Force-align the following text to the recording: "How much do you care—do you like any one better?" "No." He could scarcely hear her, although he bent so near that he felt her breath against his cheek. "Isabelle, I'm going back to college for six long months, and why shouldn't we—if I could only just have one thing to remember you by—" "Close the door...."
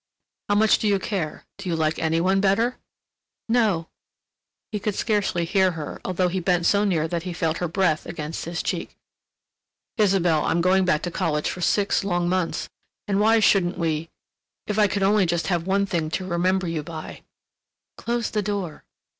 "How 0.49 0.55
much 0.55 0.79
do 0.79 0.87
you 0.87 0.97
care—do 0.97 1.69
you 1.69 1.75
like 1.75 1.99
any 1.99 2.19
one 2.19 2.41
better?" 2.41 2.77
"No." 3.47 3.87
He 4.71 4.79
could 4.79 4.95
scarcely 4.95 5.45
hear 5.45 5.73
her, 5.73 6.01
although 6.03 6.27
he 6.27 6.39
bent 6.39 6.65
so 6.65 6.83
near 6.83 7.07
that 7.07 7.21
he 7.21 7.33
felt 7.33 7.59
her 7.59 7.67
breath 7.67 8.07
against 8.07 8.45
his 8.45 8.63
cheek. 8.63 8.97
"Isabelle, 9.99 10.43
I'm 10.43 10.59
going 10.59 10.85
back 10.85 11.03
to 11.03 11.11
college 11.11 11.51
for 11.51 11.61
six 11.61 12.03
long 12.03 12.27
months, 12.27 12.67
and 13.07 13.19
why 13.19 13.39
shouldn't 13.39 13.77
we—if 13.77 14.79
I 14.79 14.87
could 14.87 15.03
only 15.03 15.27
just 15.27 15.45
have 15.49 15.67
one 15.67 15.85
thing 15.85 16.09
to 16.09 16.25
remember 16.25 16.67
you 16.67 16.81
by—" 16.81 17.21
"Close 17.95 18.31
the 18.31 18.41
door...." 18.41 18.83